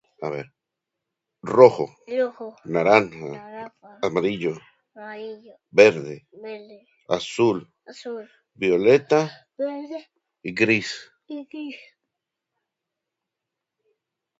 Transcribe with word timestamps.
A 0.25 0.29
ver, 0.35 0.47
rojo 1.55 1.85
(rojo), 2.19 2.47
naranja 2.75 3.29
(naranja), 3.35 3.67
amarillo 4.07 4.53
(marillo), 4.99 5.53
verde 5.79 6.15
(vede), 6.43 6.79
azul 7.17 7.57
(azul), 7.91 8.23
violeta 8.61 9.19
(vede) 9.59 9.99
y 10.47 10.49
gris 10.61 10.89
(y 11.35 11.37
gris). 11.51 11.79